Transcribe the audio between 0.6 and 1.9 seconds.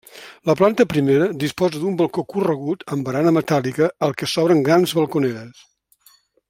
planta primera disposa